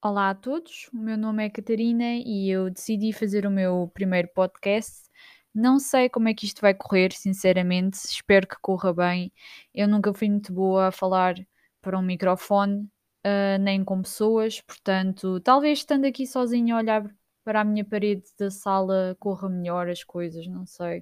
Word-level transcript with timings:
Olá 0.00 0.30
a 0.30 0.34
todos, 0.34 0.88
o 0.94 0.96
meu 0.96 1.18
nome 1.18 1.44
é 1.44 1.50
Catarina 1.50 2.04
e 2.24 2.48
eu 2.48 2.70
decidi 2.70 3.12
fazer 3.12 3.44
o 3.44 3.50
meu 3.50 3.90
primeiro 3.92 4.28
podcast. 4.32 5.10
Não 5.52 5.80
sei 5.80 6.08
como 6.08 6.28
é 6.28 6.34
que 6.34 6.46
isto 6.46 6.60
vai 6.60 6.72
correr, 6.72 7.12
sinceramente, 7.12 7.96
espero 7.96 8.46
que 8.46 8.54
corra 8.62 8.94
bem. 8.94 9.32
Eu 9.74 9.88
nunca 9.88 10.14
fui 10.14 10.30
muito 10.30 10.52
boa 10.52 10.86
a 10.86 10.92
falar 10.92 11.34
para 11.82 11.98
um 11.98 12.02
microfone, 12.02 12.82
uh, 13.26 13.58
nem 13.60 13.82
com 13.84 14.00
pessoas, 14.00 14.60
portanto, 14.60 15.40
talvez 15.40 15.80
estando 15.80 16.04
aqui 16.04 16.28
sozinha 16.28 16.76
a 16.76 16.78
olhar 16.78 17.04
para 17.44 17.62
a 17.62 17.64
minha 17.64 17.84
parede 17.84 18.22
da 18.38 18.52
sala 18.52 19.16
corra 19.18 19.48
melhor 19.48 19.88
as 19.88 20.04
coisas, 20.04 20.46
não 20.46 20.64
sei. 20.64 21.00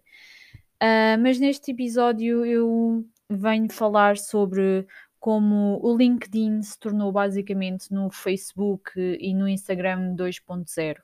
Uh, 0.83 1.21
mas 1.21 1.39
neste 1.39 1.71
episódio 1.71 2.47
eu 2.47 3.05
venho 3.29 3.71
falar 3.71 4.17
sobre 4.17 4.87
como 5.19 5.81
o 5.83 5.97
LinkedIn 5.97 6.63
se 6.63 6.79
tornou 6.79 7.11
basicamente 7.13 7.93
no 7.93 8.11
Facebook 8.11 8.91
e 8.97 9.35
no 9.35 9.49
Instagram 9.49 10.15
2.0. 10.15 10.97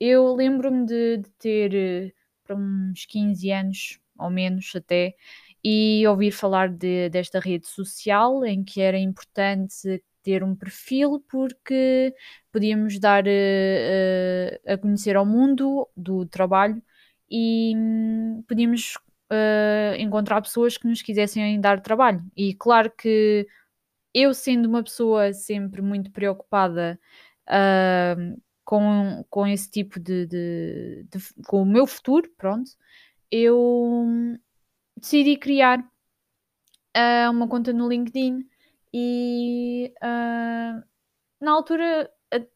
Eu 0.00 0.34
lembro-me 0.34 0.86
de, 0.86 1.18
de, 1.18 1.30
ter 1.38 1.74
eh, 1.74 2.12
para 2.44 2.56
uns 2.56 3.04
15 3.06 3.50
anos, 3.50 4.00
ou 4.18 4.30
menos 4.30 4.72
até, 4.74 5.14
e 5.62 6.06
ouvir 6.06 6.30
falar 6.30 6.68
de, 6.68 7.08
desta 7.10 7.40
rede 7.40 7.66
social 7.66 8.44
em 8.44 8.64
que 8.64 8.80
era 8.80 8.98
importante 8.98 10.02
ter 10.22 10.44
um 10.44 10.54
perfil 10.54 11.24
porque 11.28 12.14
podíamos 12.52 12.98
dar 12.98 13.24
uh, 13.26 14.72
a 14.72 14.76
conhecer 14.78 15.16
ao 15.16 15.26
mundo 15.26 15.88
do 15.96 16.26
trabalho 16.26 16.82
e 17.30 17.72
um, 17.76 18.42
podíamos 18.46 18.94
uh, 19.30 19.94
encontrar 19.98 20.42
pessoas 20.42 20.76
que 20.76 20.86
nos 20.86 21.02
quisessem 21.02 21.60
dar 21.60 21.80
trabalho. 21.80 22.22
E 22.36 22.54
claro 22.54 22.90
que 22.90 23.46
eu, 24.14 24.34
sendo 24.34 24.68
uma 24.68 24.82
pessoa 24.82 25.32
sempre 25.32 25.82
muito 25.82 26.10
preocupada 26.10 26.98
uh, 27.48 28.40
com, 28.64 29.24
com 29.30 29.46
esse 29.46 29.70
tipo 29.70 30.00
de, 30.00 30.26
de, 30.26 31.06
de, 31.10 31.18
com 31.46 31.62
o 31.62 31.66
meu 31.66 31.86
futuro, 31.86 32.30
pronto, 32.36 32.70
eu 33.30 34.06
decidi 34.96 35.36
criar 35.36 35.80
uh, 35.80 37.30
uma 37.30 37.48
conta 37.48 37.72
no 37.72 37.88
LinkedIn 37.88 38.46
e 38.92 39.92
uh, 40.02 40.82
na 41.40 41.52
altura 41.52 42.10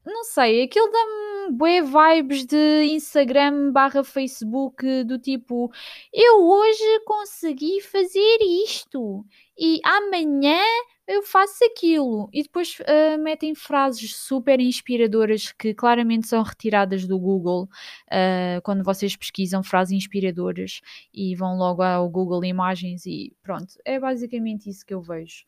Não 0.05 0.25
sei, 0.25 0.63
aquilo 0.65 0.91
dá-me 0.91 1.30
bué 1.51 1.83
vibes 1.83 2.45
de 2.45 2.85
Instagram 2.93 3.73
barra 3.73 4.05
Facebook 4.05 5.05
do 5.05 5.19
tipo 5.19 5.71
eu 6.13 6.43
hoje 6.43 7.01
consegui 7.05 7.81
fazer 7.81 8.39
isto 8.65 9.25
e 9.59 9.81
amanhã 9.85 10.63
eu 11.07 11.23
faço 11.23 11.65
aquilo 11.65 12.29
e 12.33 12.43
depois 12.43 12.79
uh, 12.81 13.21
metem 13.21 13.55
frases 13.55 14.15
super 14.15 14.61
inspiradoras 14.61 15.51
que 15.53 15.75
claramente 15.75 16.29
são 16.29 16.43
retiradas 16.43 17.07
do 17.07 17.19
Google 17.19 17.65
uh, 17.65 18.63
quando 18.63 18.85
vocês 18.85 19.17
pesquisam 19.17 19.63
frases 19.63 19.93
inspiradoras 19.93 20.81
e 21.13 21.35
vão 21.35 21.57
logo 21.57 21.83
ao 21.83 22.09
Google 22.09 22.45
Imagens 22.45 23.05
e 23.07 23.35
pronto, 23.43 23.75
é 23.85 23.99
basicamente 23.99 24.71
isso 24.71 24.87
que 24.87 24.95
eu 24.95 25.03
vejo. 25.03 25.45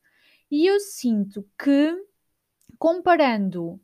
E 0.51 0.67
eu 0.67 0.81
sinto 0.81 1.47
que 1.57 1.97
comparando 2.79 3.81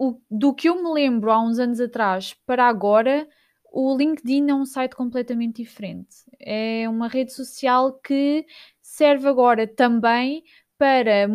o, 0.00 0.18
do 0.30 0.54
que 0.54 0.66
eu 0.68 0.82
me 0.82 0.90
lembro 0.94 1.30
há 1.30 1.38
uns 1.42 1.58
anos 1.58 1.78
atrás 1.78 2.34
para 2.46 2.66
agora, 2.66 3.28
o 3.70 3.94
LinkedIn 3.96 4.48
é 4.48 4.54
um 4.54 4.64
site 4.64 4.96
completamente 4.96 5.62
diferente. 5.62 6.16
É 6.40 6.88
uma 6.88 7.06
rede 7.06 7.34
social 7.34 7.92
que 8.00 8.46
serve 8.80 9.28
agora 9.28 9.66
também 9.66 10.42
para 10.78 11.28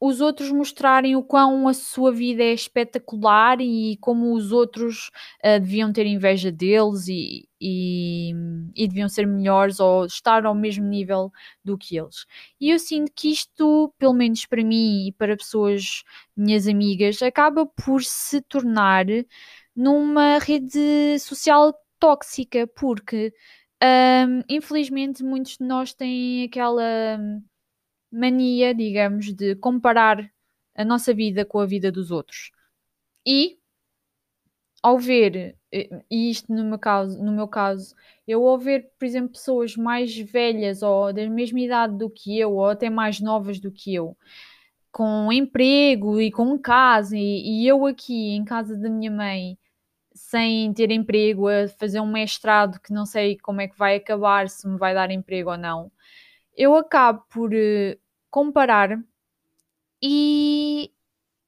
os 0.00 0.20
outros 0.20 0.50
mostrarem 0.50 1.16
o 1.16 1.22
quão 1.22 1.66
a 1.68 1.74
sua 1.74 2.12
vida 2.12 2.42
é 2.42 2.52
espetacular 2.52 3.60
e 3.60 3.96
como 4.00 4.34
os 4.34 4.52
outros 4.52 5.10
uh, 5.44 5.60
deviam 5.60 5.92
ter 5.92 6.06
inveja 6.06 6.50
deles 6.52 7.08
e, 7.08 7.48
e, 7.60 8.32
e, 8.74 8.88
deviam 8.88 9.08
ser 9.08 9.26
melhores 9.26 9.80
ou 9.80 10.04
estar 10.04 10.44
ao 10.44 10.54
mesmo 10.54 10.84
nível 10.86 11.32
do 11.64 11.78
que 11.78 11.96
eles. 11.96 12.26
E 12.60 12.70
eu 12.70 12.78
sinto 12.78 13.12
que 13.14 13.30
isto, 13.32 13.92
pelo 13.98 14.12
menos 14.12 14.44
para 14.46 14.62
mim 14.62 15.06
e 15.08 15.12
para 15.12 15.36
pessoas, 15.36 16.02
minhas 16.36 16.66
amigas, 16.68 17.22
acaba 17.22 17.66
por 17.66 18.02
se 18.02 18.40
tornar 18.42 19.06
numa 19.74 20.38
rede 20.38 21.18
social 21.18 21.74
tóxica, 21.98 22.66
porque 22.66 23.32
um, 23.82 24.42
infelizmente 24.48 25.22
muitos 25.24 25.56
de 25.58 25.64
nós 25.64 25.94
têm 25.94 26.44
aquela 26.44 27.18
mania, 28.14 28.74
digamos, 28.74 29.32
de 29.32 29.56
comparar 29.56 30.30
a 30.74 30.84
nossa 30.84 31.14
vida 31.14 31.44
com 31.44 31.58
a 31.60 31.66
vida 31.66 31.90
dos 31.92 32.10
outros. 32.10 32.50
E 33.26 33.58
ao 34.82 34.98
ver, 34.98 35.56
e 35.72 36.30
isto 36.30 36.52
no 36.52 36.62
meu 36.64 36.78
caso, 36.78 37.22
no 37.22 37.32
meu 37.32 37.48
caso, 37.48 37.94
eu 38.28 38.46
ao 38.46 38.58
ver, 38.58 38.90
por 38.98 39.06
exemplo, 39.06 39.32
pessoas 39.32 39.76
mais 39.76 40.14
velhas 40.18 40.82
ou 40.82 41.12
da 41.12 41.28
mesma 41.30 41.60
idade 41.60 41.96
do 41.96 42.10
que 42.10 42.38
eu, 42.38 42.52
ou 42.52 42.66
até 42.66 42.90
mais 42.90 43.18
novas 43.20 43.58
do 43.58 43.72
que 43.72 43.94
eu, 43.94 44.16
com 44.92 45.32
emprego 45.32 46.20
e 46.20 46.30
com 46.30 46.58
casa, 46.58 47.16
e, 47.16 47.62
e 47.62 47.66
eu 47.66 47.86
aqui 47.86 48.32
em 48.32 48.44
casa 48.44 48.76
da 48.76 48.90
minha 48.90 49.10
mãe, 49.10 49.58
sem 50.14 50.72
ter 50.74 50.90
emprego, 50.90 51.48
a 51.48 51.68
fazer 51.68 52.00
um 52.00 52.12
mestrado 52.12 52.80
que 52.80 52.92
não 52.92 53.06
sei 53.06 53.38
como 53.38 53.60
é 53.62 53.68
que 53.68 53.78
vai 53.78 53.96
acabar, 53.96 54.48
se 54.50 54.68
me 54.68 54.78
vai 54.78 54.94
dar 54.94 55.10
emprego 55.10 55.50
ou 55.50 55.58
não, 55.58 55.90
eu 56.56 56.76
acabo 56.76 57.24
por 57.30 57.52
uh, 57.52 57.98
comparar 58.34 58.98
e 60.02 60.90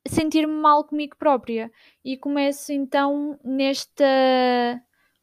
sentir-me 0.06 0.52
mal 0.52 0.84
comigo 0.84 1.16
própria. 1.16 1.68
E 2.04 2.16
começo 2.16 2.72
então 2.72 3.36
nesta 3.42 4.04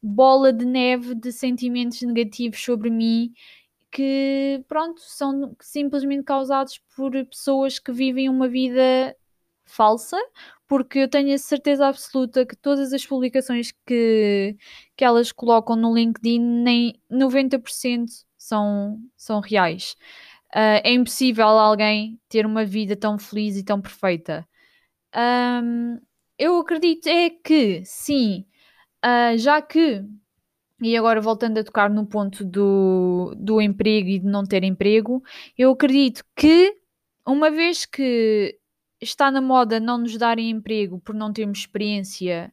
bola 0.02 0.52
de 0.52 0.66
neve 0.66 1.14
de 1.14 1.32
sentimentos 1.32 2.02
negativos 2.02 2.62
sobre 2.62 2.90
mim 2.90 3.32
que, 3.90 4.62
pronto, 4.68 5.00
são 5.00 5.56
simplesmente 5.58 6.24
causados 6.24 6.78
por 6.94 7.12
pessoas 7.24 7.78
que 7.78 7.92
vivem 7.92 8.28
uma 8.28 8.46
vida 8.46 9.16
falsa, 9.64 10.18
porque 10.68 10.98
eu 10.98 11.08
tenho 11.08 11.34
a 11.34 11.38
certeza 11.38 11.86
absoluta 11.86 12.44
que 12.44 12.56
todas 12.56 12.92
as 12.92 13.06
publicações 13.06 13.72
que, 13.86 14.54
que 14.94 15.04
elas 15.04 15.32
colocam 15.32 15.76
no 15.76 15.94
LinkedIn, 15.94 16.40
nem 16.40 17.00
90% 17.10 18.04
são, 18.36 19.00
são 19.16 19.40
reais. 19.40 19.96
Uh, 20.54 20.80
é 20.84 20.92
impossível 20.92 21.46
alguém 21.46 22.20
ter 22.28 22.46
uma 22.46 22.64
vida 22.64 22.94
tão 22.94 23.18
feliz 23.18 23.56
e 23.56 23.64
tão 23.64 23.80
perfeita. 23.80 24.46
Um, 25.14 26.00
eu 26.38 26.58
acredito 26.58 27.08
é 27.08 27.30
que 27.30 27.82
sim, 27.84 28.46
uh, 29.04 29.36
já 29.36 29.60
que 29.62 30.04
e 30.82 30.96
agora 30.96 31.20
voltando 31.20 31.58
a 31.58 31.64
tocar 31.64 31.88
no 31.88 32.06
ponto 32.06 32.44
do, 32.44 33.34
do 33.38 33.60
emprego 33.60 34.08
e 34.08 34.18
de 34.18 34.26
não 34.26 34.44
ter 34.44 34.64
emprego, 34.64 35.22
eu 35.56 35.70
acredito 35.70 36.22
que, 36.36 36.76
uma 37.26 37.50
vez 37.50 37.86
que 37.86 38.58
está 39.00 39.30
na 39.30 39.40
moda 39.40 39.80
não 39.80 39.98
nos 39.98 40.16
darem 40.18 40.50
emprego 40.50 41.00
por 41.00 41.14
não 41.14 41.32
termos 41.32 41.60
experiência, 41.60 42.52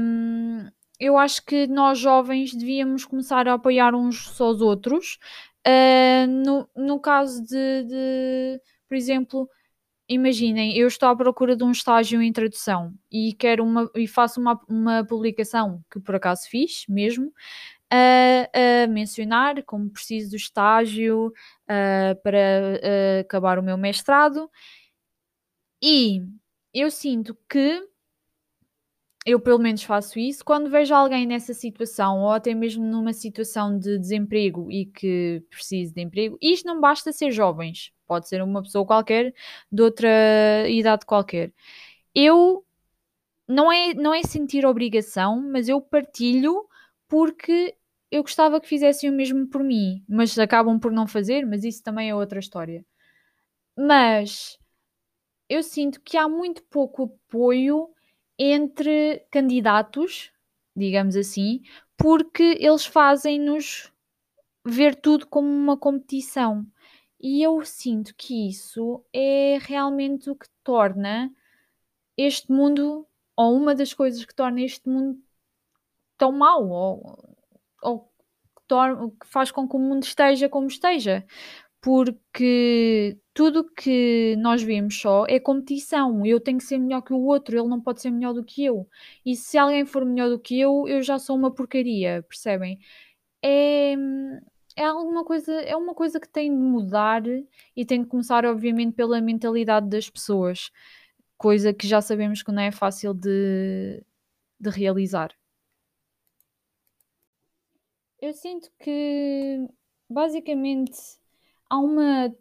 hum, 0.00 0.68
eu 0.98 1.16
acho 1.16 1.44
que 1.44 1.66
nós 1.66 1.98
jovens 1.98 2.54
devíamos 2.54 3.04
começar 3.04 3.46
a 3.48 3.54
apoiar 3.54 3.94
uns 3.94 4.28
só 4.28 4.50
os 4.50 4.60
outros. 4.60 5.18
Uh, 5.68 6.26
no, 6.26 6.68
no 6.74 6.98
caso 6.98 7.42
de, 7.42 7.84
de, 7.84 8.60
por 8.88 8.96
exemplo, 8.96 9.50
imaginem, 10.08 10.74
eu 10.78 10.88
estou 10.88 11.10
à 11.10 11.16
procura 11.16 11.54
de 11.54 11.62
um 11.62 11.70
estágio 11.70 12.22
em 12.22 12.32
tradução 12.32 12.94
e 13.12 13.34
quero 13.34 13.64
uma 13.64 13.90
e 13.94 14.06
faço 14.08 14.40
uma, 14.40 14.58
uma 14.66 15.04
publicação 15.04 15.84
que 15.90 16.00
por 16.00 16.14
acaso 16.14 16.48
fiz 16.48 16.84
mesmo 16.88 17.32
a, 17.90 18.84
a 18.84 18.86
mencionar 18.86 19.62
como 19.64 19.90
preciso 19.90 20.30
do 20.30 20.36
estágio 20.36 21.26
uh, 21.28 22.22
para 22.22 22.38
uh, 22.38 23.20
acabar 23.20 23.58
o 23.58 23.62
meu 23.62 23.76
mestrado. 23.76 24.50
E 25.82 26.22
eu 26.72 26.90
sinto 26.90 27.36
que 27.48 27.86
eu 29.26 29.40
pelo 29.40 29.58
menos 29.58 29.82
faço 29.82 30.18
isso 30.18 30.44
quando 30.44 30.70
vejo 30.70 30.94
alguém 30.94 31.26
nessa 31.26 31.52
situação 31.52 32.20
ou 32.20 32.30
até 32.32 32.54
mesmo 32.54 32.84
numa 32.84 33.12
situação 33.12 33.78
de 33.78 33.98
desemprego 33.98 34.70
e 34.70 34.86
que 34.86 35.42
precise 35.50 35.92
de 35.92 36.00
emprego. 36.00 36.38
Isto 36.40 36.66
não 36.66 36.80
basta 36.80 37.12
ser 37.12 37.30
jovens, 37.30 37.92
pode 38.06 38.28
ser 38.28 38.42
uma 38.42 38.62
pessoa 38.62 38.86
qualquer 38.86 39.34
de 39.70 39.82
outra 39.82 40.08
idade 40.68 41.04
qualquer. 41.04 41.52
Eu 42.14 42.64
não 43.48 43.72
é, 43.72 43.94
não 43.94 44.14
é 44.14 44.22
sentir 44.22 44.66
obrigação, 44.66 45.40
mas 45.50 45.68
eu 45.68 45.80
partilho 45.80 46.66
porque 47.08 47.74
eu 48.10 48.22
gostava 48.22 48.60
que 48.60 48.68
fizessem 48.68 49.10
o 49.10 49.12
mesmo 49.12 49.46
por 49.48 49.62
mim, 49.62 50.04
mas 50.08 50.38
acabam 50.38 50.78
por 50.78 50.92
não 50.92 51.06
fazer, 51.06 51.46
mas 51.46 51.64
isso 51.64 51.82
também 51.82 52.10
é 52.10 52.14
outra 52.14 52.38
história. 52.38 52.84
Mas 53.76 54.58
eu 55.48 55.62
sinto 55.62 56.00
que 56.02 56.16
há 56.16 56.28
muito 56.28 56.62
pouco 56.64 57.04
apoio 57.04 57.88
entre 58.38 59.26
candidatos, 59.30 60.32
digamos 60.76 61.16
assim, 61.16 61.62
porque 61.96 62.56
eles 62.60 62.86
fazem-nos 62.86 63.92
ver 64.64 64.94
tudo 64.94 65.26
como 65.26 65.48
uma 65.48 65.76
competição. 65.76 66.66
E 67.20 67.42
eu 67.42 67.64
sinto 67.64 68.14
que 68.14 68.48
isso 68.48 69.04
é 69.12 69.58
realmente 69.60 70.30
o 70.30 70.36
que 70.36 70.46
torna 70.62 71.34
este 72.16 72.52
mundo, 72.52 73.06
ou 73.36 73.56
uma 73.56 73.74
das 73.74 73.92
coisas 73.92 74.24
que 74.24 74.34
torna 74.34 74.60
este 74.60 74.88
mundo 74.88 75.20
tão 76.16 76.32
mau, 76.32 76.68
ou, 76.68 77.36
ou 77.82 78.00
que, 78.00 78.62
torna, 78.68 79.10
que 79.10 79.26
faz 79.26 79.50
com 79.50 79.68
que 79.68 79.76
o 79.76 79.80
mundo 79.80 80.04
esteja 80.04 80.48
como 80.48 80.68
esteja 80.68 81.26
porque 81.80 83.18
tudo 83.32 83.64
que 83.70 84.36
nós 84.38 84.62
vemos 84.62 85.00
só 85.00 85.24
é 85.28 85.38
competição. 85.38 86.26
Eu 86.26 86.40
tenho 86.40 86.58
que 86.58 86.64
ser 86.64 86.78
melhor 86.78 87.02
que 87.02 87.12
o 87.12 87.20
outro, 87.20 87.56
ele 87.56 87.68
não 87.68 87.80
pode 87.80 88.00
ser 88.02 88.10
melhor 88.10 88.32
do 88.34 88.44
que 88.44 88.64
eu. 88.64 88.88
E 89.24 89.36
se 89.36 89.56
alguém 89.58 89.84
for 89.86 90.04
melhor 90.04 90.28
do 90.28 90.38
que 90.40 90.58
eu, 90.58 90.86
eu 90.88 91.02
já 91.02 91.18
sou 91.18 91.36
uma 91.36 91.52
porcaria, 91.54 92.22
percebem? 92.28 92.80
É, 93.42 93.94
é 94.76 94.84
alguma 94.84 95.24
coisa, 95.24 95.52
é 95.52 95.76
uma 95.76 95.94
coisa 95.94 96.20
que 96.20 96.28
tem 96.28 96.50
de 96.50 96.62
mudar 96.62 97.22
e 97.76 97.84
tem 97.86 98.02
de 98.02 98.08
começar, 98.08 98.44
obviamente, 98.46 98.94
pela 98.94 99.20
mentalidade 99.20 99.88
das 99.88 100.10
pessoas, 100.10 100.70
coisa 101.36 101.72
que 101.74 101.86
já 101.86 102.00
sabemos 102.00 102.42
que 102.42 102.52
não 102.52 102.62
é 102.62 102.72
fácil 102.72 103.14
de, 103.14 104.02
de 104.60 104.70
realizar. 104.70 105.34
Eu 108.20 108.32
sinto 108.32 108.70
que 108.80 109.68
basicamente 110.10 111.18
há 111.68 111.78
uma 111.78 112.34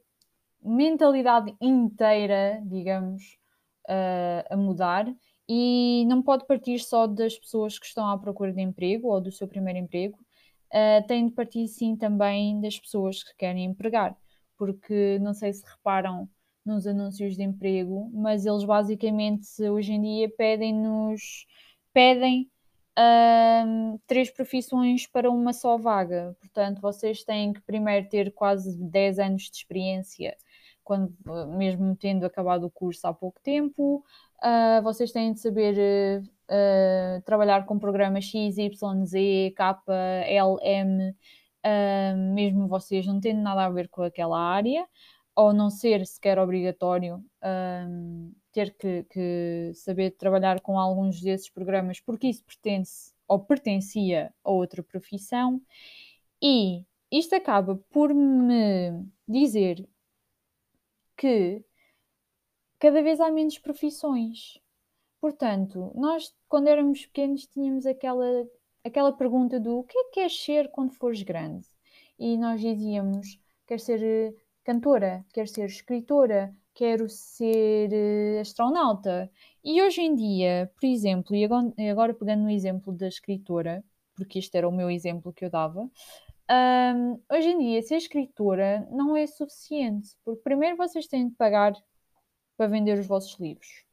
mentalidade 0.62 1.56
inteira, 1.62 2.62
digamos, 2.66 3.38
uh, 3.88 4.54
a 4.54 4.58
mudar 4.58 5.06
e 5.48 6.06
não 6.08 6.22
pode 6.22 6.46
partir 6.46 6.80
só 6.80 7.08
das 7.08 7.38
pessoas 7.38 7.80
que 7.80 7.86
estão 7.86 8.08
à 8.10 8.18
procura 8.18 8.52
de 8.52 8.62
emprego 8.62 9.08
ou 9.08 9.22
do 9.22 9.32
seu 9.32 9.48
primeiro 9.48 9.80
emprego, 9.80 10.18
uh, 10.74 11.08
tem 11.08 11.28
de 11.28 11.34
partir 11.34 11.68
sim 11.68 11.96
também 11.96 12.60
das 12.62 12.80
pessoas 12.80 13.24
que 13.24 13.36
querem 13.38 13.66
empregar, 13.66 14.16
porque 14.58 15.18
não 15.20 15.34
sei 15.34 15.54
se 15.54 15.64
reparam 15.66 16.30
nos 16.66 16.86
anúncios 16.86 17.38
de 17.38 17.44
emprego, 17.44 18.12
mas 18.14 18.46
eles 18.46 18.66
basicamente 18.66 19.48
hoje 19.70 19.94
em 19.94 20.02
dia 20.02 20.30
pedem-nos 20.38 21.46
pedem 21.94 22.52
um, 22.98 24.00
três 24.08 24.30
profissões 24.32 25.06
para 25.06 25.30
uma 25.30 25.54
só 25.54 25.78
vaga. 25.78 26.36
Portanto, 26.40 26.82
vocês 26.82 27.24
têm 27.24 27.54
que 27.54 27.62
primeiro 27.62 28.10
ter 28.10 28.34
quase 28.34 28.78
10 28.78 29.20
anos 29.20 29.44
de 29.44 29.58
experiência, 29.58 30.36
quando, 30.84 31.14
mesmo 31.50 31.96
tendo 31.96 32.26
acabado 32.26 32.66
o 32.66 32.72
curso 32.72 33.08
há 33.08 33.14
pouco 33.14 33.40
tempo. 33.42 34.04
Uh, 34.44 34.82
vocês 34.82 35.12
têm 35.12 35.34
de 35.34 35.40
saber 35.40 36.24
uh, 36.50 37.22
trabalhar 37.24 37.66
com 37.66 37.78
programas 37.78 38.26
X, 38.26 38.58
Y, 38.58 39.06
Z, 39.06 39.54
K, 39.56 39.84
L, 40.26 40.58
M, 40.62 41.10
uh, 41.12 42.34
mesmo 42.34 42.68
vocês 42.68 43.06
não 43.06 43.20
tendo 43.20 43.42
nada 43.42 43.66
a 43.66 43.70
ver 43.70 43.90
com 43.90 44.02
aquela 44.02 44.40
área, 44.40 44.88
ou 45.36 45.54
não 45.54 45.70
ser 45.70 46.04
sequer 46.08 46.40
obrigatório 46.40 47.24
ter 48.58 48.74
que, 48.74 49.04
que, 49.04 49.72
saber 49.76 50.12
trabalhar 50.12 50.62
com 50.62 50.80
alguns 50.80 51.22
desses 51.22 51.48
programas 51.48 52.00
porque 52.00 52.26
isso 52.28 52.44
pertence 52.44 53.14
ou 53.28 53.40
pertencia 53.40 54.34
a 54.44 54.50
outra 54.50 54.82
profissão 54.82 55.62
e 56.42 56.84
isto 57.12 57.36
acaba 57.36 57.76
por 57.92 58.12
me 58.16 59.06
dizer 59.28 59.88
que 61.16 61.64
cada 62.80 63.04
vez 63.04 63.20
há 63.20 63.30
menos 63.32 63.60
profissões. 63.60 64.60
Portanto, 65.22 65.92
nós 65.94 66.34
quando 66.50 66.68
éramos 66.68 67.06
pequenos 67.06 67.46
tínhamos 67.46 67.86
aquela, 67.86 68.50
aquela 68.84 69.14
pergunta 69.14 69.60
do 69.60 69.80
o 69.80 69.84
que 69.84 70.00
é 70.00 70.04
que 70.06 70.12
queres 70.14 70.44
ser 70.44 70.72
quando 70.72 70.94
fores 70.94 71.22
grande? 71.22 71.68
E 72.18 72.36
nós 72.38 72.60
dizíamos, 72.60 73.40
quer 73.68 73.80
ser 73.80 74.02
eh, 74.04 74.34
cantora, 74.64 75.24
quer 75.32 75.48
ser 75.48 75.66
escritora, 75.68 76.56
quero 76.78 77.10
ser 77.10 77.90
uh, 77.92 78.40
astronauta. 78.40 79.32
E 79.64 79.82
hoje 79.82 80.02
em 80.02 80.16
dia, 80.16 80.72
por 80.80 80.86
exemplo, 80.86 81.36
e 81.36 81.44
agora, 81.44 81.74
agora, 81.92 82.14
pegando 82.14 82.44
no 82.44 82.52
exemplo 82.52 82.94
da 82.94 83.08
escritora, 83.08 83.84
porque 84.16 84.38
este 84.38 84.56
era 84.58 84.70
o 84.70 84.72
meu 84.72 84.90
exemplo 84.90 85.34
que 85.34 85.44
eu 85.44 85.50
dava, 85.50 85.90
um, 86.50 87.20
hoje 87.32 87.50
em 87.50 87.58
dia 87.58 87.82
ser 87.82 87.98
escritora 87.98 88.88
não 88.92 89.18
é 89.18 89.26
suficiente, 89.26 90.16
porque 90.24 90.42
primeiro 90.44 90.78
vocês 90.78 91.08
têm 91.08 91.28
de 91.30 91.36
pagar 91.36 91.74
para 92.56 92.68
vender 92.68 93.00
os 93.00 93.08
vossos 93.08 93.40
livros. 93.40 93.84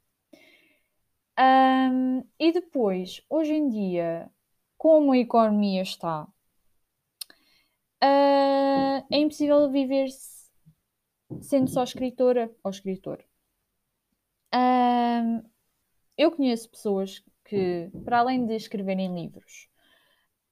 Um, 1.41 2.23
e 2.39 2.53
depois, 2.53 3.23
hoje 3.31 3.55
em 3.55 3.69
dia, 3.69 4.31
como 4.77 5.13
a 5.13 5.19
economia 5.19 5.83
está, 5.83 6.29
uh, 8.03 9.07
é 9.11 9.19
impossível 9.19 9.71
viver 9.71 10.09
sendo 11.43 11.69
só 11.71 11.83
escritora 11.83 12.51
ou 12.63 12.71
escritor. 12.71 13.25
Um, 14.55 15.43
eu 16.17 16.31
conheço 16.31 16.71
pessoas 16.71 17.23
que, 17.45 17.91
para 18.05 18.21
além 18.21 18.47
de 18.47 18.55
escreverem 18.55 19.15
livros, 19.15 19.69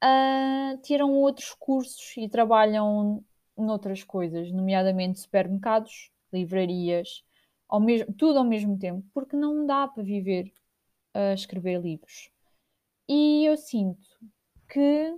uh, 0.03 0.77
tiram 0.83 1.13
outros 1.13 1.55
cursos 1.55 2.17
e 2.17 2.29
trabalham 2.29 3.25
noutras 3.57 4.03
coisas, 4.03 4.51
nomeadamente 4.51 5.21
supermercados, 5.21 6.11
livrarias, 6.33 7.25
ao 7.69 7.81
mesmo, 7.81 8.13
tudo 8.15 8.39
ao 8.39 8.45
mesmo 8.45 8.79
tempo, 8.79 9.07
porque 9.15 9.37
não 9.37 9.67
dá 9.67 9.87
para 9.87 10.03
viver 10.03 10.53
a 11.15 11.33
escrever 11.33 11.81
livros. 11.81 12.31
E 13.09 13.45
eu 13.47 13.57
sinto 13.57 14.07
que 14.69 15.17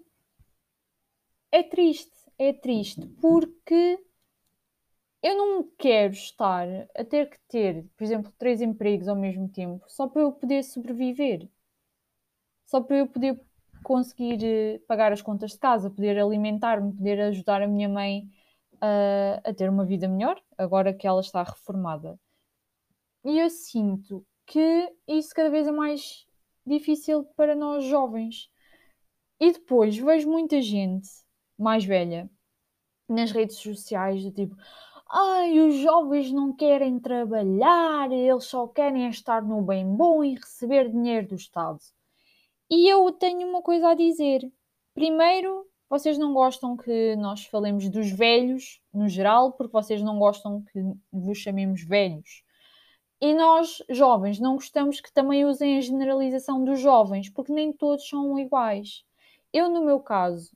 é 1.51 1.63
triste, 1.63 2.13
é 2.39 2.53
triste, 2.53 3.07
porque 3.21 3.99
eu 5.25 5.39
não 5.39 5.71
quero 5.79 6.13
estar 6.13 6.69
a 6.95 7.03
ter 7.03 7.31
que 7.31 7.39
ter, 7.49 7.87
por 7.97 8.05
exemplo, 8.05 8.31
três 8.39 8.61
empregos 8.61 9.09
ao 9.09 9.17
mesmo 9.17 9.49
tempo 9.49 9.83
só 9.89 10.07
para 10.07 10.21
eu 10.21 10.31
poder 10.31 10.63
sobreviver. 10.63 11.49
Só 12.67 12.83
para 12.83 12.99
eu 12.99 13.07
poder 13.09 13.41
conseguir 13.83 14.45
eh, 14.45 14.79
pagar 14.87 15.13
as 15.13 15.23
contas 15.23 15.53
de 15.53 15.59
casa, 15.59 15.91
poder 15.91 16.19
alimentar-me, 16.19 16.93
poder 16.93 17.21
ajudar 17.23 17.63
a 17.63 17.67
minha 17.67 17.89
mãe 17.89 18.29
a, 18.83 19.41
a 19.49 19.55
ter 19.55 19.71
uma 19.71 19.87
vida 19.87 20.07
melhor, 20.07 20.39
agora 20.59 20.93
que 20.93 21.07
ela 21.07 21.23
está 21.23 21.43
reformada. 21.43 22.21
E 23.25 23.39
eu 23.39 23.49
sinto 23.49 24.27
que 24.45 24.93
isso 25.09 25.35
cada 25.35 25.49
vez 25.49 25.67
é 25.67 25.73
mais 25.73 26.27
difícil 26.67 27.25
para 27.35 27.55
nós 27.55 27.85
jovens. 27.85 28.51
E 29.41 29.53
depois 29.53 29.97
vejo 29.97 30.29
muita 30.31 30.61
gente 30.61 31.09
mais 31.59 31.83
velha 31.83 32.29
nas 33.09 33.33
redes 33.33 33.57
sociais 33.57 34.23
do 34.23 34.31
tipo 34.31 34.55
Ai, 35.17 35.61
os 35.61 35.77
jovens 35.77 36.33
não 36.33 36.53
querem 36.53 36.99
trabalhar, 36.99 38.11
eles 38.11 38.45
só 38.47 38.67
querem 38.67 39.09
estar 39.09 39.43
no 39.43 39.63
bem 39.63 39.87
bom 39.87 40.25
e 40.25 40.35
receber 40.35 40.91
dinheiro 40.91 41.29
do 41.29 41.35
Estado. 41.37 41.79
E 42.69 42.89
eu 42.89 43.13
tenho 43.13 43.49
uma 43.49 43.63
coisa 43.63 43.91
a 43.91 43.95
dizer. 43.95 44.41
primeiro, 44.93 45.69
vocês 45.89 46.19
não 46.19 46.35
gostam 46.35 46.77
que 46.77 47.15
nós 47.17 47.45
falemos 47.47 47.89
dos 47.89 48.11
velhos 48.11 48.81
no 48.93 49.09
geral, 49.09 49.53
porque 49.53 49.73
vocês 49.73 50.03
não 50.03 50.19
gostam 50.19 50.65
que 50.65 50.81
vos 51.13 51.39
chamemos 51.39 51.85
velhos. 51.85 52.43
E 53.21 53.35
nós, 53.35 53.83
jovens, 53.91 54.41
não 54.41 54.57
gostamos 54.57 55.01
que 55.01 55.13
também 55.13 55.45
usem 55.45 55.79
a 55.79 55.81
generalização 55.81 56.65
dos 56.65 56.81
jovens, 56.81 57.31
porque 57.31 57.53
nem 57.53 57.73
todos 57.73 58.09
são 58.09 58.39
iguais. 58.39 59.05
Eu, 59.53 59.69
no 59.71 59.85
meu 59.85 60.01
caso, 60.01 60.51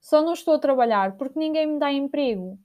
só 0.00 0.22
não 0.22 0.32
estou 0.32 0.54
a 0.54 0.58
trabalhar 0.58 1.18
porque 1.18 1.38
ninguém 1.38 1.66
me 1.66 1.78
dá 1.78 1.92
emprego. 1.92 2.58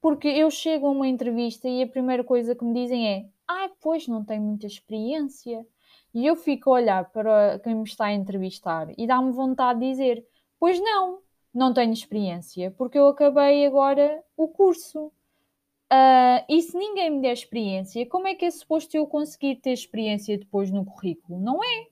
Porque 0.00 0.28
eu 0.28 0.50
chego 0.50 0.86
a 0.86 0.90
uma 0.90 1.08
entrevista 1.08 1.68
e 1.68 1.82
a 1.82 1.88
primeira 1.88 2.22
coisa 2.22 2.54
que 2.54 2.64
me 2.64 2.74
dizem 2.74 3.08
é: 3.08 3.28
Ah, 3.48 3.70
pois 3.80 4.06
não 4.06 4.24
tenho 4.24 4.42
muita 4.42 4.66
experiência. 4.66 5.66
E 6.14 6.26
eu 6.26 6.36
fico 6.36 6.70
a 6.70 6.74
olhar 6.74 7.10
para 7.10 7.58
quem 7.60 7.74
me 7.74 7.84
está 7.84 8.06
a 8.06 8.14
entrevistar 8.14 8.88
e 8.96 9.06
dá-me 9.06 9.32
vontade 9.32 9.80
de 9.80 9.90
dizer: 9.90 10.26
Pois 10.58 10.80
não, 10.80 11.20
não 11.52 11.72
tenho 11.72 11.92
experiência, 11.92 12.70
porque 12.72 12.98
eu 12.98 13.08
acabei 13.08 13.66
agora 13.66 14.22
o 14.36 14.48
curso. 14.48 15.12
Uh, 15.92 16.42
e 16.48 16.60
se 16.62 16.76
ninguém 16.76 17.10
me 17.10 17.22
der 17.22 17.32
experiência, 17.32 18.04
como 18.06 18.26
é 18.26 18.34
que 18.34 18.44
é 18.44 18.50
suposto 18.50 18.96
eu 18.96 19.06
conseguir 19.06 19.56
ter 19.56 19.72
experiência 19.72 20.36
depois 20.36 20.70
no 20.70 20.84
currículo? 20.84 21.38
Não 21.38 21.62
é? 21.62 21.86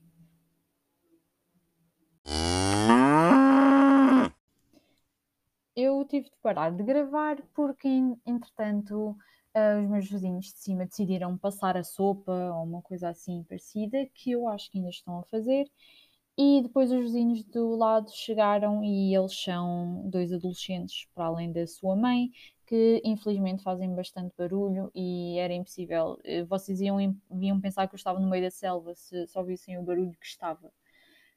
Eu 5.76 6.04
tive 6.04 6.26
de 6.30 6.36
parar 6.42 6.70
de 6.70 6.82
gravar 6.84 7.42
porque, 7.54 7.88
entretanto, 8.26 9.16
uh, 9.54 9.82
os 9.82 9.88
meus 9.88 10.08
vizinhos 10.08 10.46
de 10.46 10.58
cima 10.58 10.86
decidiram 10.86 11.36
passar 11.36 11.76
a 11.76 11.82
sopa 11.82 12.32
ou 12.32 12.64
uma 12.64 12.82
coisa 12.82 13.08
assim 13.08 13.42
parecida, 13.44 14.06
que 14.14 14.32
eu 14.32 14.48
acho 14.48 14.70
que 14.70 14.78
ainda 14.78 14.90
estão 14.90 15.18
a 15.18 15.24
fazer. 15.24 15.68
E 16.36 16.62
depois 16.62 16.90
os 16.90 17.00
vizinhos 17.00 17.44
do 17.44 17.76
lado 17.76 18.10
chegaram 18.12 18.82
e 18.84 19.14
eles 19.14 19.34
são 19.42 20.08
dois 20.10 20.32
adolescentes, 20.32 21.06
para 21.14 21.26
além 21.26 21.52
da 21.52 21.66
sua 21.66 21.94
mãe, 21.96 22.30
que 22.66 23.00
infelizmente 23.04 23.62
fazem 23.62 23.94
bastante 23.94 24.34
barulho 24.36 24.90
e 24.94 25.38
era 25.38 25.54
impossível. 25.54 26.18
Eh, 26.24 26.44
vocês 26.44 26.80
iam, 26.80 26.98
iam 27.40 27.60
pensar 27.60 27.86
que 27.88 27.94
eu 27.94 27.96
estava 27.96 28.18
no 28.20 28.28
meio 28.28 28.42
da 28.42 28.50
selva 28.50 28.94
se 28.94 29.26
só 29.28 29.42
vissem 29.44 29.78
o 29.78 29.82
barulho 29.82 30.12
que 30.20 30.26
estava. 30.26 30.72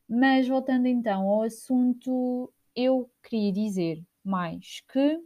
Mas 0.10 0.48
voltando 0.48 0.88
então 0.88 1.28
ao 1.30 1.44
assunto, 1.44 2.52
eu 2.76 3.10
queria 3.24 3.52
dizer 3.52 4.04
mais 4.28 4.82
que, 4.92 5.20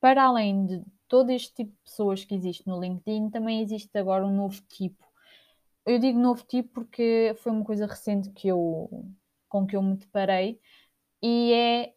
para 0.00 0.24
além 0.24 0.66
de 0.66 0.82
todo 1.08 1.30
este 1.30 1.54
tipo 1.54 1.72
de 1.72 1.82
pessoas 1.84 2.24
que 2.24 2.34
existe 2.34 2.66
no 2.66 2.80
LinkedIn, 2.80 3.30
também 3.30 3.62
existe 3.62 3.96
agora 3.96 4.26
um 4.26 4.34
novo 4.34 4.60
tipo. 4.68 5.04
Eu 5.86 5.98
digo 5.98 6.18
novo 6.18 6.44
tipo 6.46 6.70
porque 6.74 7.34
foi 7.38 7.52
uma 7.52 7.64
coisa 7.64 7.86
recente 7.86 8.30
que 8.30 8.48
eu, 8.48 8.88
com 9.48 9.66
que 9.66 9.76
eu 9.76 9.82
me 9.82 9.96
deparei 9.96 10.60
e 11.22 11.52
é 11.52 11.94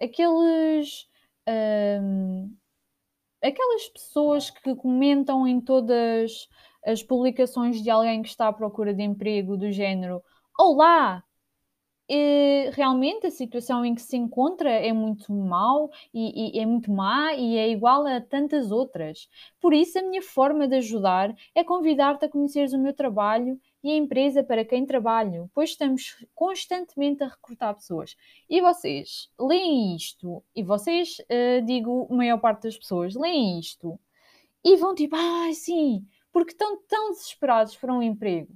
uh, 0.00 0.04
aqueles 0.04 1.08
um, 1.48 2.56
aquelas 3.42 3.88
pessoas 3.88 4.50
que 4.50 4.74
comentam 4.76 5.46
em 5.46 5.60
todas 5.60 6.48
as 6.84 7.02
publicações 7.02 7.82
de 7.82 7.90
alguém 7.90 8.22
que 8.22 8.28
está 8.28 8.48
à 8.48 8.52
procura 8.52 8.94
de 8.94 9.02
emprego 9.02 9.56
do 9.56 9.70
género 9.72 10.22
Olá, 10.58 11.24
realmente 12.72 13.26
a 13.26 13.30
situação 13.30 13.84
em 13.84 13.94
que 13.94 14.00
se 14.00 14.16
encontra 14.16 14.70
é 14.70 14.92
muito 14.92 15.32
mal 15.32 15.90
e, 16.12 16.56
e, 16.56 16.60
é 16.60 16.64
muito 16.64 16.90
má 16.90 17.34
e 17.34 17.56
é 17.56 17.68
igual 17.68 18.06
a 18.06 18.20
tantas 18.20 18.70
outras. 18.70 19.28
Por 19.60 19.74
isso, 19.74 19.98
a 19.98 20.02
minha 20.02 20.22
forma 20.22 20.66
de 20.66 20.76
ajudar 20.76 21.34
é 21.54 21.62
convidar-te 21.62 22.24
a 22.24 22.28
conheceres 22.28 22.72
o 22.72 22.78
meu 22.78 22.94
trabalho 22.94 23.60
e 23.82 23.90
a 23.92 23.96
empresa 23.96 24.42
para 24.42 24.64
quem 24.64 24.86
trabalho, 24.86 25.50
pois 25.54 25.70
estamos 25.70 26.16
constantemente 26.34 27.22
a 27.22 27.28
recrutar 27.28 27.74
pessoas. 27.74 28.16
E 28.48 28.60
vocês 28.60 29.30
leem 29.38 29.94
isto, 29.94 30.42
e 30.54 30.62
vocês, 30.62 31.18
uh, 31.20 31.64
digo, 31.64 32.08
a 32.10 32.14
maior 32.14 32.38
parte 32.38 32.62
das 32.64 32.76
pessoas, 32.76 33.14
leem 33.14 33.60
isto 33.60 33.98
e 34.64 34.76
vão 34.76 34.94
tipo, 34.94 35.14
ah, 35.16 35.50
sim, 35.54 36.04
porque 36.32 36.52
estão 36.52 36.80
tão 36.88 37.10
desesperados 37.12 37.76
por 37.76 37.90
um 37.90 38.02
emprego 38.02 38.52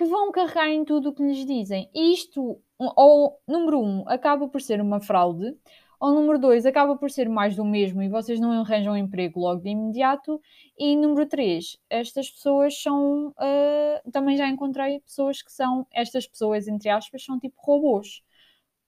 que 0.00 0.04
vão 0.06 0.32
carregar 0.32 0.70
em 0.70 0.82
tudo 0.82 1.10
o 1.10 1.12
que 1.14 1.22
lhes 1.22 1.44
dizem. 1.44 1.90
E 1.94 2.14
isto, 2.14 2.58
ou 2.78 3.38
número 3.46 3.78
um, 3.78 4.08
acaba 4.08 4.48
por 4.48 4.58
ser 4.62 4.80
uma 4.80 4.98
fraude, 4.98 5.54
ou 6.00 6.14
número 6.14 6.38
dois, 6.38 6.64
acaba 6.64 6.96
por 6.96 7.10
ser 7.10 7.28
mais 7.28 7.54
do 7.54 7.66
mesmo 7.66 8.02
e 8.02 8.08
vocês 8.08 8.40
não 8.40 8.50
arranjam 8.62 8.96
emprego 8.96 9.40
logo 9.40 9.60
de 9.60 9.68
imediato. 9.68 10.40
E 10.78 10.96
número 10.96 11.28
três, 11.28 11.76
estas 11.90 12.30
pessoas 12.30 12.80
são. 12.80 13.28
Uh, 13.28 14.10
também 14.10 14.38
já 14.38 14.48
encontrei 14.48 15.00
pessoas 15.00 15.42
que 15.42 15.52
são. 15.52 15.86
Estas 15.92 16.26
pessoas, 16.26 16.66
entre 16.66 16.88
aspas, 16.88 17.22
são 17.22 17.38
tipo 17.38 17.56
robôs. 17.58 18.22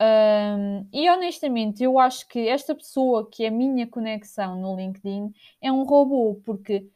Um, 0.00 0.88
e 0.92 1.11
honestamente, 1.11 1.85
eu 1.85 1.99
acho 1.99 2.26
que 2.28 2.49
esta 2.49 2.75
pessoa 2.75 3.28
que 3.31 3.45
é 3.45 3.49
a 3.49 3.50
minha 3.50 3.87
conexão 3.87 4.59
no 4.59 4.75
LinkedIn 4.75 5.31
é 5.61 5.71
um 5.71 5.85
robô, 5.85 6.40
porque 6.45 6.88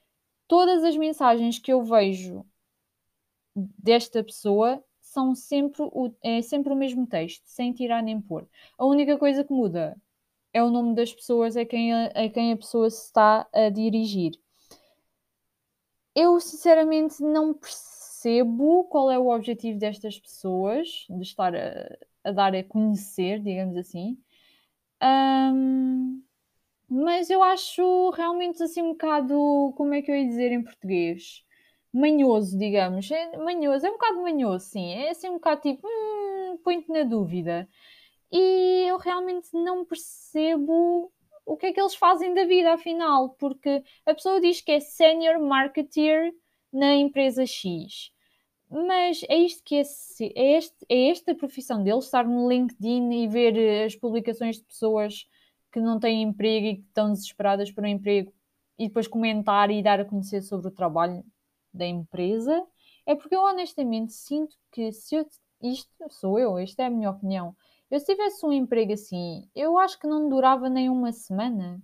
todas 0.48 0.82
as 0.84 0.96
mensagens 0.96 1.58
que 1.58 1.72
eu 1.72 1.84
vejo 1.84 2.44
desta 3.56 4.22
pessoa 4.22 4.82
são 5.00 5.34
sempre 5.34 5.82
o, 5.82 6.12
é 6.22 6.42
sempre 6.42 6.72
o 6.72 6.76
mesmo 6.76 7.06
texto, 7.06 7.42
sem 7.46 7.72
tirar 7.72 8.02
nem 8.02 8.20
pôr. 8.20 8.46
A 8.78 8.84
única 8.84 9.16
coisa 9.16 9.42
que 9.42 9.52
muda 9.52 9.96
é 10.52 10.62
o 10.62 10.70
nome 10.70 10.94
das 10.94 11.12
pessoas 11.12 11.56
a 11.56 11.64
quem 11.64 11.92
a, 11.92 12.06
a 12.08 12.28
quem 12.28 12.52
a 12.52 12.56
pessoa 12.56 12.90
se 12.90 13.06
está 13.06 13.48
a 13.52 13.70
dirigir. 13.70 14.32
Eu 16.14 16.40
sinceramente 16.40 17.22
não 17.22 17.54
percebo 17.54 18.84
qual 18.84 19.10
é 19.10 19.18
o 19.18 19.28
objetivo 19.28 19.78
destas 19.78 20.18
pessoas 20.18 21.06
de 21.08 21.22
estar 21.22 21.54
a, 21.54 21.96
a 22.24 22.32
dar 22.32 22.54
a 22.54 22.64
conhecer, 22.64 23.40
digamos 23.40 23.76
assim. 23.76 24.18
Um, 25.02 26.22
mas 26.88 27.30
eu 27.30 27.42
acho 27.42 28.10
realmente 28.10 28.62
assim 28.62 28.82
um 28.82 28.92
bocado, 28.92 29.72
como 29.76 29.94
é 29.94 30.02
que 30.02 30.10
eu 30.10 30.16
ia 30.16 30.26
dizer 30.26 30.52
em 30.52 30.62
português? 30.62 31.45
Manhoso, 31.96 32.58
digamos. 32.58 33.10
É 33.10 33.36
manhoso, 33.38 33.86
é 33.86 33.90
um 33.90 33.94
bocado 33.94 34.22
manhoso, 34.22 34.66
sim. 34.66 34.92
É 34.92 35.10
assim 35.10 35.28
um 35.28 35.34
bocado 35.34 35.62
tipo, 35.62 35.86
hum, 35.86 36.58
põe-te 36.62 36.90
na 36.90 37.02
dúvida. 37.02 37.68
E 38.30 38.84
eu 38.88 38.98
realmente 38.98 39.48
não 39.52 39.84
percebo 39.84 41.12
o 41.44 41.56
que 41.56 41.66
é 41.66 41.72
que 41.72 41.80
eles 41.80 41.94
fazem 41.94 42.34
da 42.34 42.44
vida, 42.44 42.72
afinal, 42.72 43.30
porque 43.38 43.82
a 44.04 44.14
pessoa 44.14 44.40
diz 44.40 44.60
que 44.60 44.72
é 44.72 44.80
senior 44.80 45.38
marketeer 45.40 46.32
na 46.72 46.94
empresa 46.94 47.46
X. 47.46 48.12
Mas 48.68 49.22
é 49.28 49.36
isto 49.36 49.62
que 49.64 49.76
é, 49.76 49.82
é, 50.34 50.58
este, 50.58 50.76
é 50.88 51.10
esta 51.10 51.34
profissão 51.34 51.82
deles, 51.82 52.06
estar 52.06 52.26
no 52.26 52.48
LinkedIn 52.48 53.12
e 53.12 53.28
ver 53.28 53.56
eh, 53.56 53.84
as 53.84 53.94
publicações 53.94 54.56
de 54.56 54.64
pessoas 54.64 55.26
que 55.72 55.80
não 55.80 56.00
têm 56.00 56.22
emprego 56.22 56.66
e 56.66 56.76
que 56.76 56.82
estão 56.82 57.12
desesperadas 57.12 57.70
por 57.70 57.84
um 57.84 57.86
emprego 57.86 58.32
e 58.78 58.88
depois 58.88 59.06
comentar 59.06 59.70
e 59.70 59.82
dar 59.82 60.00
a 60.00 60.04
conhecer 60.04 60.42
sobre 60.42 60.68
o 60.68 60.70
trabalho 60.72 61.24
da 61.76 61.86
empresa, 61.86 62.64
é 63.06 63.14
porque 63.14 63.34
eu 63.34 63.42
honestamente 63.42 64.12
sinto 64.12 64.56
que 64.72 64.92
se 64.92 65.16
eu, 65.16 65.26
isto 65.62 65.88
sou 66.10 66.38
eu, 66.38 66.58
esta 66.58 66.82
é 66.82 66.86
a 66.86 66.90
minha 66.90 67.10
opinião. 67.10 67.56
Eu 67.90 68.00
se 68.00 68.06
tivesse 68.06 68.44
um 68.44 68.52
emprego 68.52 68.92
assim, 68.92 69.48
eu 69.54 69.78
acho 69.78 69.98
que 69.98 70.06
não 70.06 70.28
durava 70.28 70.68
nem 70.68 70.90
uma 70.90 71.12
semana. 71.12 71.80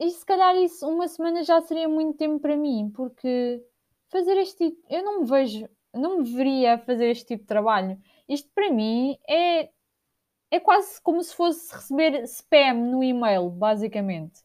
E 0.00 0.10
se 0.10 0.24
calhar 0.24 0.56
isso, 0.56 0.86
uma 0.88 1.08
semana 1.08 1.42
já 1.42 1.60
seria 1.62 1.88
muito 1.88 2.16
tempo 2.16 2.40
para 2.40 2.56
mim, 2.56 2.90
porque 2.94 3.62
fazer 4.08 4.36
este 4.38 4.70
tipo, 4.70 4.86
eu 4.88 5.02
não 5.04 5.20
me 5.20 5.26
vejo, 5.26 5.68
não 5.92 6.18
me 6.18 6.24
veria 6.32 6.78
fazer 6.78 7.10
este 7.10 7.26
tipo 7.26 7.42
de 7.42 7.48
trabalho. 7.48 8.00
Isto 8.28 8.48
para 8.54 8.70
mim 8.70 9.18
é, 9.28 9.70
é 10.50 10.60
quase 10.60 11.00
como 11.02 11.22
se 11.22 11.34
fosse 11.34 11.74
receber 11.74 12.24
spam 12.24 12.74
no 12.74 13.02
e-mail, 13.04 13.50
basicamente. 13.50 14.42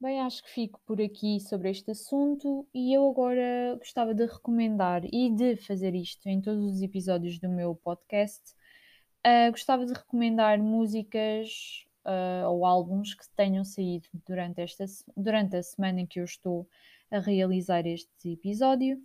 Bem, 0.00 0.18
acho 0.22 0.42
que 0.42 0.48
fico 0.50 0.80
por 0.86 0.98
aqui 0.98 1.38
sobre 1.40 1.68
este 1.70 1.90
assunto 1.90 2.66
e 2.72 2.94
eu 2.96 3.06
agora 3.10 3.76
gostava 3.76 4.14
de 4.14 4.24
recomendar 4.24 5.02
e 5.04 5.28
de 5.28 5.56
fazer 5.56 5.94
isto 5.94 6.26
em 6.26 6.40
todos 6.40 6.64
os 6.64 6.80
episódios 6.80 7.38
do 7.38 7.50
meu 7.50 7.74
podcast. 7.74 8.54
Uh, 9.26 9.50
gostava 9.50 9.84
de 9.84 9.92
recomendar 9.92 10.58
músicas 10.58 11.84
uh, 12.06 12.48
ou 12.48 12.64
álbuns 12.64 13.12
que 13.12 13.28
tenham 13.36 13.62
saído 13.62 14.08
durante, 14.26 14.62
esta, 14.62 14.86
durante 15.14 15.56
a 15.56 15.62
semana 15.62 16.00
em 16.00 16.06
que 16.06 16.18
eu 16.18 16.24
estou 16.24 16.66
a 17.10 17.18
realizar 17.18 17.86
este 17.86 18.32
episódio. 18.32 18.98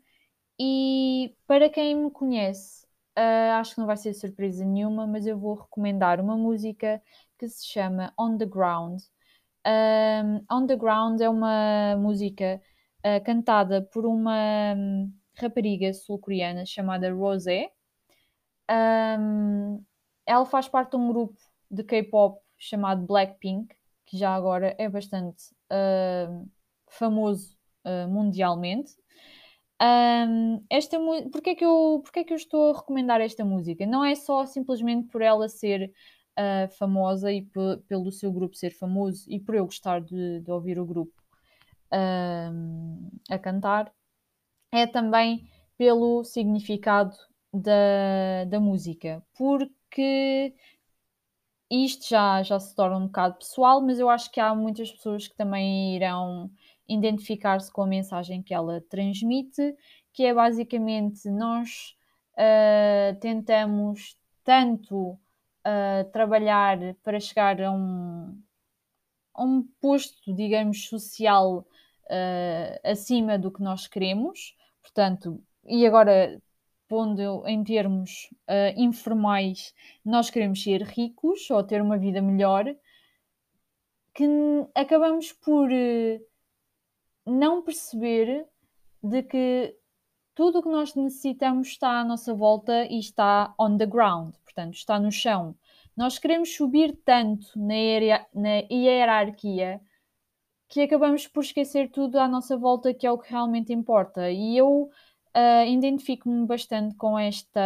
E 0.58 1.36
para 1.46 1.70
quem 1.70 1.94
me 1.94 2.10
conhece, 2.10 2.86
uh, 3.18 3.60
acho 3.60 3.74
que 3.76 3.82
não 3.82 3.88
vai 3.88 3.98
ser 3.98 4.14
surpresa 4.14 4.64
nenhuma, 4.64 5.06
mas 5.06 5.28
eu 5.28 5.38
vou 5.38 5.56
recomendar 5.56 6.22
uma 6.22 6.38
música 6.38 7.04
que 7.38 7.50
se 7.50 7.68
chama 7.68 8.14
On 8.18 8.38
the 8.38 8.46
Ground 8.46 9.02
um, 9.66 10.46
On 10.52 10.66
the 10.66 10.76
Ground 10.76 11.22
é 11.22 11.30
uma 11.30 11.96
música 11.98 12.62
uh, 13.00 13.24
cantada 13.24 13.82
por 13.82 14.06
uma 14.06 14.74
um, 14.76 15.12
rapariga 15.36 15.94
sul-coreana 15.94 16.66
chamada 16.66 17.14
Rosé. 17.14 17.72
Um, 18.70 19.84
ela 20.26 20.46
faz 20.46 20.68
parte 20.68 20.92
de 20.92 20.98
um 20.98 21.08
grupo 21.12 21.38
de 21.70 21.84
K-pop 21.84 22.40
chamado 22.58 23.06
Blackpink, 23.06 23.76
que 24.06 24.18
já 24.18 24.34
agora 24.34 24.76
é 24.78 24.88
bastante 24.90 25.52
uh, 25.72 26.50
famoso 26.88 27.58
uh, 27.86 28.08
mundialmente. 28.08 28.94
Um, 29.82 30.64
esta 30.70 30.98
porque 31.32 31.50
é 31.50 31.56
que 31.56 31.66
eu 31.66 32.02
porque 32.04 32.20
é 32.20 32.24
que 32.24 32.32
eu 32.32 32.38
estou 32.38 32.72
a 32.72 32.78
recomendar 32.78 33.20
esta 33.20 33.44
música? 33.44 33.86
Não 33.86 34.06
é 34.06 34.16
só 34.16 34.46
simplesmente 34.46 35.10
por 35.10 35.22
ela 35.22 35.50
ser 35.50 35.92
uh, 36.40 36.68
famosa 36.78 37.32
e 37.32 37.48
pelo 37.88 38.12
seu 38.12 38.32
grupo 38.32 38.56
ser 38.56 38.72
famoso 38.72 39.26
e 39.30 39.40
por 39.40 39.56
eu 39.56 39.66
gostar 39.66 40.02
de, 40.02 40.42
de 40.42 40.52
ouvir 40.52 40.80
o 40.80 40.86
grupo 40.86 41.14
uh, 41.92 43.12
a 43.30 43.40
cantar, 43.40 43.92
é 44.72 44.86
também 44.86 45.50
pelo 45.78 46.24
significado 46.24 47.16
da, 47.54 48.46
da 48.48 48.60
música, 48.60 49.24
porque 49.38 50.54
isto 51.70 52.08
já, 52.08 52.44
já 52.44 52.60
se 52.60 52.76
torna 52.76 52.98
um 52.98 53.08
bocado 53.08 53.38
pessoal, 53.38 53.82
mas 53.82 54.00
eu 54.00 54.10
acho 54.10 54.32
que 54.32 54.40
há 54.40 54.54
muitas 54.54 54.92
pessoas 54.92 55.28
que 55.28 55.36
também 55.36 55.96
irão 55.96 56.52
identificar-se 56.88 57.72
com 57.72 57.82
a 57.82 57.88
mensagem 57.88 58.44
que 58.44 58.54
ela 58.54 58.82
transmite, 58.90 59.76
que 60.14 60.24
é 60.24 60.34
basicamente 60.34 61.30
nós 61.30 61.96
uh, 62.34 63.20
tentamos 63.20 64.16
tanto 64.44 65.18
uh, 65.66 66.10
trabalhar 66.12 66.78
para 67.04 67.20
chegar 67.20 67.62
a 67.62 67.72
um, 67.72 68.42
a 69.34 69.44
um 69.44 69.64
posto, 69.82 70.34
digamos, 70.34 70.88
social 70.88 71.60
uh, 71.60 72.80
acima 72.84 73.38
do 73.38 73.52
que 73.52 73.62
nós 73.62 73.88
queremos, 73.88 74.56
portanto, 74.82 75.44
e 75.66 75.86
agora 75.86 76.42
pondo 76.88 77.44
em 77.48 77.64
termos 77.64 78.30
uh, 78.48 78.80
informais, 78.80 79.74
nós 80.04 80.30
queremos 80.30 80.62
ser 80.62 80.84
ricos 80.84 81.50
ou 81.50 81.64
ter 81.64 81.82
uma 81.82 81.98
vida 81.98 82.22
melhor, 82.22 82.66
que 84.14 84.26
acabamos 84.74 85.34
por 85.34 85.70
uh, 85.70 86.26
não 87.26 87.64
perceber 87.64 88.48
de 89.04 89.24
que 89.24 89.76
tudo 90.36 90.60
o 90.60 90.62
que 90.62 90.70
nós 90.70 90.94
necessitamos 90.96 91.70
está 91.70 92.02
à 92.02 92.04
nossa 92.04 92.34
volta 92.34 92.86
e 92.86 93.00
está 93.00 93.56
on 93.58 93.78
the 93.78 93.86
ground, 93.86 94.36
portanto, 94.44 94.74
está 94.76 95.00
no 95.00 95.12
chão. 95.12 95.56
Nós 95.96 96.20
queremos 96.20 96.54
subir 96.54 96.94
tanto 97.06 97.48
na, 97.58 98.26
na 98.34 98.58
hierarquia 98.70 99.82
que 100.68 100.82
acabamos 100.82 101.26
por 101.28 101.42
esquecer 101.42 101.90
tudo 101.90 102.20
à 102.20 102.28
nossa 102.28 102.58
volta, 102.58 102.94
que 102.94 103.08
é 103.08 103.12
o 103.12 103.18
que 103.18 103.32
realmente 103.32 103.72
importa. 103.72 104.30
E 104.30 104.58
eu 104.58 104.90
uh, 105.36 105.68
identifico-me 105.68 106.46
bastante 106.46 106.96
com 106.96 107.18
esta 107.18 107.62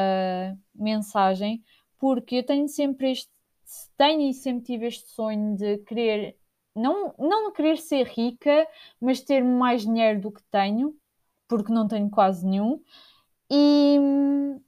mensagem, 0.75 1.63
porque 1.97 2.35
eu 2.35 2.45
tenho 2.45 2.67
sempre 2.67 3.11
este, 3.11 3.31
tenho 3.97 4.29
e 4.29 4.33
sempre 4.33 4.65
tive 4.65 4.85
este 4.85 5.09
sonho 5.09 5.55
de 5.55 5.79
querer, 5.79 6.37
não, 6.75 7.15
não 7.17 7.51
querer 7.51 7.77
ser 7.77 8.05
rica, 8.07 8.67
mas 9.01 9.21
ter 9.21 9.43
mais 9.43 9.83
dinheiro 9.83 10.21
do 10.21 10.31
que 10.31 10.43
tenho, 10.51 10.95
porque 11.49 11.73
não 11.73 11.87
tenho 11.87 12.09
quase 12.09 12.47
nenhum, 12.47 12.81
e 13.51 13.97
hum, 13.99 14.61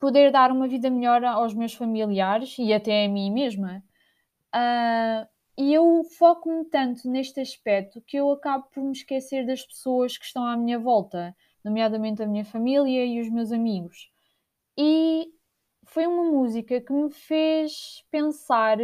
poder 0.00 0.32
dar 0.32 0.50
uma 0.52 0.68
vida 0.68 0.90
melhor 0.90 1.24
aos 1.24 1.54
meus 1.54 1.74
familiares 1.74 2.56
e 2.58 2.72
até 2.72 3.04
a 3.04 3.08
mim 3.08 3.30
mesma. 3.30 3.84
Uh, 4.54 5.28
e 5.58 5.74
eu 5.74 6.04
foco-me 6.18 6.64
tanto 6.66 7.08
neste 7.10 7.40
aspecto 7.40 8.00
que 8.02 8.16
eu 8.18 8.30
acabo 8.32 8.66
por 8.72 8.82
me 8.82 8.92
esquecer 8.92 9.46
das 9.46 9.64
pessoas 9.64 10.18
que 10.18 10.24
estão 10.24 10.44
à 10.44 10.56
minha 10.56 10.78
volta 10.78 11.34
nomeadamente 11.66 12.22
a 12.22 12.26
minha 12.26 12.44
família 12.44 13.04
e 13.04 13.20
os 13.20 13.28
meus 13.28 13.50
amigos. 13.50 14.10
E 14.78 15.28
foi 15.84 16.06
uma 16.06 16.24
música 16.24 16.80
que 16.80 16.92
me 16.92 17.10
fez 17.10 18.04
pensar 18.10 18.78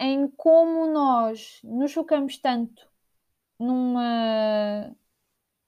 em 0.00 0.28
como 0.28 0.86
nós 0.90 1.60
nos 1.62 1.92
focamos 1.92 2.38
tanto 2.38 2.88
numa, 3.58 4.94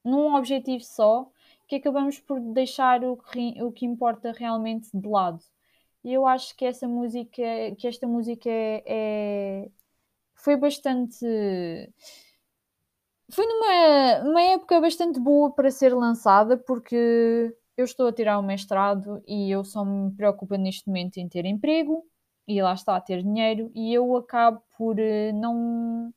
num 0.05 0.35
objetivo 0.37 0.85
só 0.85 1.31
que 1.67 1.77
acabamos 1.77 2.21
por 2.21 2.41
deixar 2.41 3.05
o 3.05 3.17
que, 3.17 3.63
o 3.63 3.73
que 3.73 3.87
importa 3.87 4.33
realmente 4.33 4.89
de 4.93 5.09
lado. 5.09 5.41
E 6.05 6.13
eu 6.13 6.27
acho 6.27 6.55
que 6.57 6.65
essa 6.65 6.87
música, 6.87 7.43
que 7.79 7.89
esta 7.89 8.07
música 8.07 8.49
é, 8.51 8.83
é 8.87 9.71
foi 10.35 10.57
bastante 10.57 11.25
foi 13.31 13.47
numa 13.47 14.31
uma 14.31 14.43
época 14.43 14.81
bastante 14.81 15.19
boa 15.19 15.53
para 15.53 15.71
ser 15.71 15.95
lançada, 15.95 16.57
porque 16.59 17.55
eu 17.77 17.85
estou 17.85 18.07
a 18.09 18.13
tirar 18.13 18.39
o 18.39 18.43
mestrado 18.43 19.23
e 19.27 19.51
eu 19.51 19.65
só 19.65 19.85
me 19.85 20.13
preocupo 20.15 20.57
neste 20.57 20.87
momento 20.87 21.19
em 21.19 21.29
ter 21.29 21.45
emprego 21.45 22.05
e 22.47 22.63
lá 22.63 22.75
está 22.75 22.97
a 22.97 23.01
ter 23.01 23.23
dinheiro 23.23 23.71
e 23.75 23.93
eu 23.95 24.17
acabo 24.17 24.63
por 24.77 24.99
eh, 24.99 25.33
não 25.33 26.13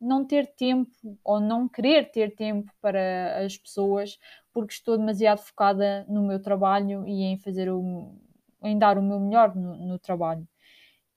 não 0.00 0.24
ter 0.24 0.46
tempo 0.54 0.90
ou 1.24 1.40
não 1.40 1.68
querer 1.68 2.10
ter 2.10 2.34
tempo 2.34 2.72
para 2.80 3.44
as 3.44 3.56
pessoas 3.56 4.18
porque 4.52 4.72
estou 4.72 4.96
demasiado 4.96 5.38
focada 5.38 6.04
no 6.08 6.22
meu 6.26 6.40
trabalho 6.40 7.06
e 7.06 7.22
em 7.24 7.38
fazer 7.38 7.70
o 7.70 8.14
em 8.62 8.78
dar 8.78 8.98
o 8.98 9.02
meu 9.02 9.20
melhor 9.20 9.54
no, 9.54 9.76
no 9.76 9.98
trabalho 9.98 10.46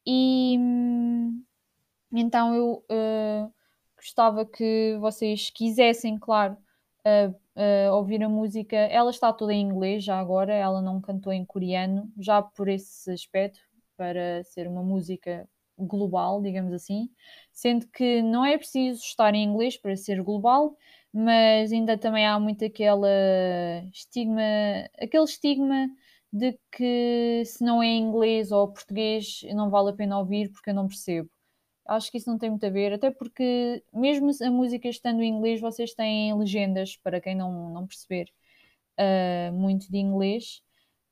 e 0.05 0.57
hum, 0.59 1.43
então 2.13 2.55
eu 2.55 2.83
uh, 2.91 3.53
gostava 3.95 4.45
que 4.45 4.97
vocês 4.99 5.49
quisessem, 5.49 6.17
claro, 6.19 6.57
uh, 7.05 7.29
uh, 7.55 7.93
ouvir 7.93 8.23
a 8.23 8.29
música. 8.29 8.75
Ela 8.75 9.11
está 9.11 9.31
toda 9.31 9.53
em 9.53 9.61
inglês 9.61 10.03
já 10.03 10.19
agora, 10.19 10.53
ela 10.53 10.81
não 10.81 10.99
cantou 10.99 11.31
em 11.31 11.45
coreano, 11.45 12.11
já 12.17 12.41
por 12.41 12.67
esse 12.67 13.11
aspecto, 13.11 13.59
para 13.95 14.43
ser 14.43 14.67
uma 14.67 14.83
música 14.83 15.47
global, 15.81 16.41
digamos 16.41 16.73
assim, 16.73 17.09
sendo 17.51 17.87
que 17.87 18.21
não 18.21 18.45
é 18.45 18.57
preciso 18.57 19.01
estar 19.01 19.33
em 19.35 19.43
inglês 19.43 19.77
para 19.77 19.95
ser 19.95 20.21
global, 20.23 20.77
mas 21.13 21.71
ainda 21.71 21.97
também 21.97 22.25
há 22.27 22.39
muito 22.39 22.65
aquela 22.65 23.07
estigma, 23.93 24.41
aquele 24.99 25.23
estigma 25.25 25.89
de 26.31 26.57
que 26.71 27.43
se 27.45 27.63
não 27.63 27.83
é 27.83 27.87
inglês 27.87 28.51
ou 28.51 28.71
português 28.71 29.41
não 29.53 29.69
vale 29.69 29.89
a 29.91 29.93
pena 29.93 30.19
ouvir 30.19 30.49
porque 30.51 30.69
eu 30.69 30.73
não 30.75 30.87
percebo 30.87 31.29
acho 31.85 32.11
que 32.11 32.17
isso 32.17 32.29
não 32.29 32.37
tem 32.37 32.49
muito 32.49 32.65
a 32.65 32.69
ver, 32.69 32.93
até 32.93 33.11
porque, 33.11 33.83
mesmo 33.93 34.31
a 34.41 34.51
música 34.51 34.87
estando 34.87 35.21
em 35.21 35.29
inglês, 35.29 35.59
vocês 35.59 35.93
têm 35.93 36.33
legendas 36.37 36.95
para 36.97 37.19
quem 37.21 37.35
não, 37.35 37.69
não 37.71 37.87
perceber 37.87 38.31
uh, 38.99 39.53
muito 39.53 39.91
de 39.91 39.97
inglês. 39.97 40.61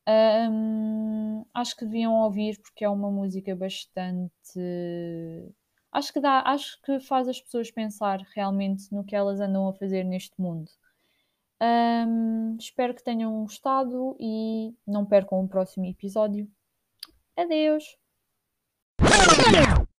Um, 0.09 1.45
acho 1.53 1.75
que 1.75 1.85
deviam 1.85 2.13
ouvir 2.13 2.59
porque 2.61 2.83
é 2.83 2.89
uma 2.89 3.11
música 3.11 3.55
bastante. 3.55 4.31
Acho 5.91 6.13
que 6.13 6.19
dá, 6.19 6.41
acho 6.45 6.81
que 6.81 6.99
faz 6.99 7.27
as 7.27 7.39
pessoas 7.39 7.69
pensar 7.69 8.19
realmente 8.35 8.91
no 8.91 9.03
que 9.03 9.15
elas 9.15 9.39
andam 9.39 9.67
a 9.67 9.73
fazer 9.73 10.03
neste 10.03 10.39
mundo. 10.41 10.69
Um, 11.61 12.55
espero 12.57 12.95
que 12.95 13.03
tenham 13.03 13.43
gostado 13.43 14.15
e 14.19 14.73
não 14.87 15.05
percam 15.05 15.43
o 15.43 15.47
próximo 15.47 15.85
episódio. 15.85 16.49
Adeus! 17.37 17.83